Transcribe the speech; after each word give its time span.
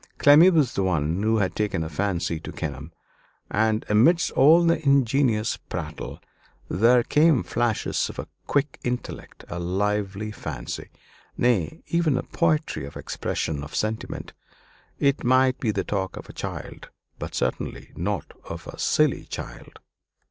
Clemmy 0.17 0.49
was 0.49 0.73
the 0.73 0.81
one 0.81 1.21
who 1.21 1.37
had 1.37 1.55
taken 1.55 1.83
a 1.83 1.87
fancy 1.87 2.39
to 2.39 2.51
Kenelm. 2.51 2.91
And 3.51 3.85
amidst 3.87 4.31
all 4.31 4.63
the 4.65 4.83
ingenuous 4.83 5.57
prattle 5.57 6.19
there 6.67 7.03
came 7.03 7.43
flashes 7.43 8.09
of 8.09 8.17
a 8.17 8.27
quick 8.47 8.79
intellect, 8.83 9.45
a 9.47 9.59
lively 9.59 10.31
fancy 10.31 10.89
nay, 11.37 11.83
even 11.89 12.17
a 12.17 12.23
poetry 12.23 12.83
of 12.87 12.97
expression 12.97 13.61
or 13.61 13.65
of 13.65 13.75
sentiment. 13.75 14.33
It 14.97 15.23
might 15.23 15.59
be 15.59 15.69
the 15.69 15.83
talk 15.83 16.17
of 16.17 16.27
a 16.27 16.33
child, 16.33 16.89
but 17.19 17.35
certainly 17.35 17.91
not 17.95 18.33
of 18.49 18.65
a 18.65 18.79
silly 18.79 19.25
child. 19.25 19.77